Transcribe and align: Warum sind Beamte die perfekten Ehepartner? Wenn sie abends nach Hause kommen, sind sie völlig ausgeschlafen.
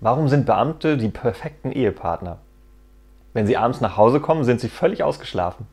Warum 0.00 0.28
sind 0.28 0.46
Beamte 0.46 0.96
die 0.96 1.08
perfekten 1.08 1.72
Ehepartner? 1.72 2.38
Wenn 3.32 3.46
sie 3.46 3.56
abends 3.56 3.80
nach 3.80 3.96
Hause 3.96 4.20
kommen, 4.20 4.44
sind 4.44 4.60
sie 4.60 4.68
völlig 4.68 5.02
ausgeschlafen. 5.02 5.66